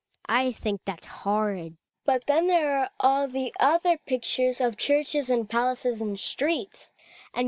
I 0.29 0.51
think 0.51 0.81
that's 0.83 1.05
horrid. 1.05 1.77
But 2.05 2.25
then 2.25 2.47
th^re 2.47 2.63
are 2.63 2.89
all 2.99 3.27
the 3.27 3.53
other 3.59 3.99
pictures 3.99 4.59
of 4.59 4.75
churches 4.75 5.29
and 5.29 5.47
i)ala6es, 5.47 6.01
and 6.01 6.19
streets, 6.19 6.91
and 7.35 7.39